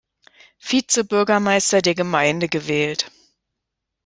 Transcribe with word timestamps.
Vizebürgermeister 0.61 1.83
der 1.83 1.93
Gemeinde 1.93 2.47
gewählt. 2.49 3.11